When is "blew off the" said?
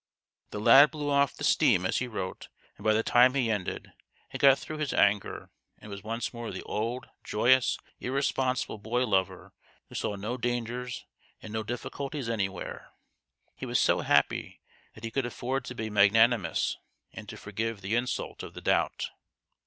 0.89-1.43